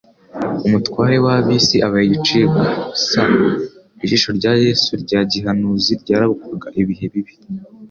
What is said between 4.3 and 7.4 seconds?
rya Yesu rya gihanuzi ryarabukwaga ibihe bibi